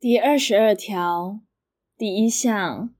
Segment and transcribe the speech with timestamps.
[0.00, 1.40] 第二十二条
[1.98, 2.94] 第一项，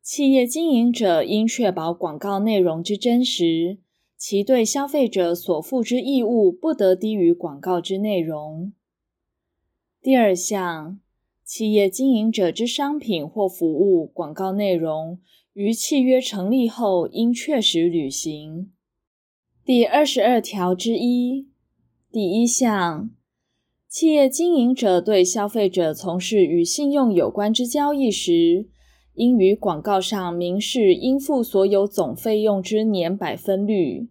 [0.00, 3.76] 企业经营者应确保广告内容之真实，
[4.16, 8.72] 其对消费者所负之义务不得低于广告之内容。
[10.00, 10.98] 第二项，
[11.44, 15.20] 企业经营者之商品或服务广告内容
[15.52, 18.72] 于契约成立后应确实履行。
[19.62, 21.50] 第二十二条之一
[22.10, 23.10] 第一项。
[23.90, 28.68] 企业经营者对消费者从事与信用有关之交易时，
[29.14, 34.08] 应于广告上明示应付所有总费用之年百分率。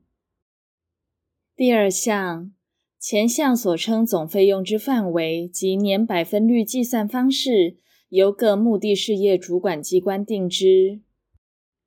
[1.56, 2.52] 第二项，
[3.00, 7.78] 前项所称总费用之范围及年百分率计算方式，
[8.10, 11.00] 由各目的事业主管机关定之。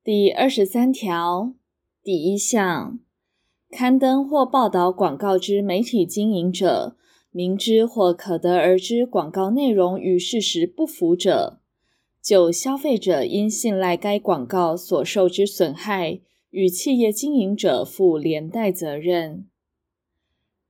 [0.03, 1.53] 第二十三条
[2.03, 2.99] 第一项，
[3.69, 6.97] 刊登或报道广告之媒体经营者，
[7.33, 11.61] 明知或可得而知广告内容与事实不符者，
[12.21, 16.21] 就消费者因信赖该广告所受之损害，
[16.51, 19.47] 与企业经营者负连带责任。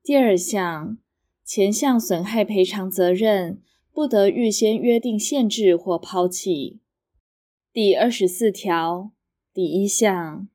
[0.04, 0.98] 第二项，
[1.44, 3.60] 前项损害赔偿责任
[3.92, 6.78] 不得预先约定限制或抛弃。
[7.72, 9.10] 第二十四条
[9.52, 10.46] 第一项。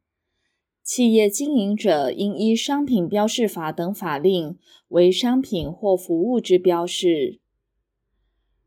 [0.88, 4.58] 企业经营者应依商品标示法等法令
[4.88, 7.42] 为商品或服务之标示。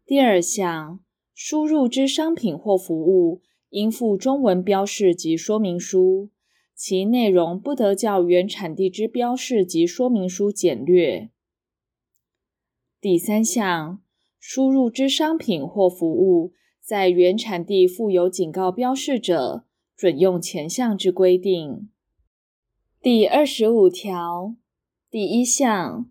[0.05, 1.01] 第二项，
[1.35, 3.41] 输入之商品或服务
[3.71, 6.29] 应附中文标示及说明书，
[6.75, 11.31] 其内容不得较原产地之标示及说明书简略。
[13.01, 14.03] 第三项，
[14.39, 19.65] 输入之商品或服务在原产地附有警告标示者，
[19.97, 21.89] 准用前项之规定。
[23.03, 24.57] 第二十五条
[25.11, 26.11] 第一项，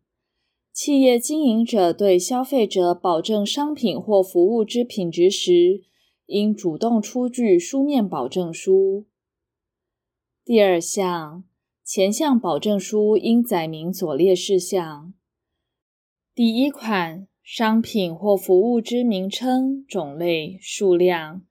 [0.74, 5.84] 企业经营者对消费者保证商品或服务之品质时，
[6.26, 9.06] 应主动出具书面保证书。
[10.44, 11.44] 第二项，
[11.86, 15.14] 前项保证书应载明左列事项：
[16.34, 21.44] 第一款，商品或服务之名称、种类、数量，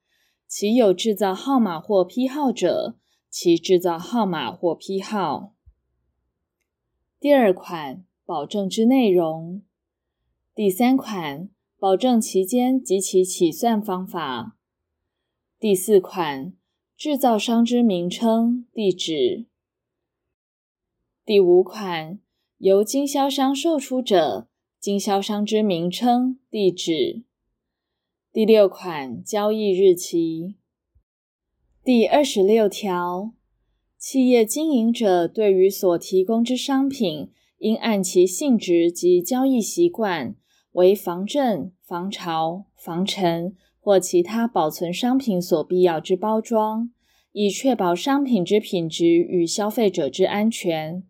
[0.48, 2.96] 其有制造号码或批号者，
[3.30, 5.54] 其制造号码或批号。
[7.20, 9.62] 第二款，保证之内容。
[10.54, 14.56] 第三款，保证期间及其起算方法。
[15.58, 16.52] 第四款，
[16.96, 19.46] 制造商之名称、地址。
[21.24, 22.20] 第五款，
[22.58, 24.48] 由经销商售出者，
[24.80, 27.24] 经销商之名称、地址。
[28.32, 30.56] 第六款，交易日期。
[31.88, 33.32] 第二十六条。
[33.96, 40.34] 企业经营者对于所提供之商品，应按其性质及交易习惯，
[40.72, 46.90] 为防震、防潮、防尘或其他保存商品所必要之包装，
[47.32, 51.02] 以确保商品之品质与消费者之安全，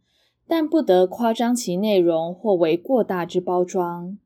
[0.47, 4.17] 但不得夸张其内容或为过大之包装。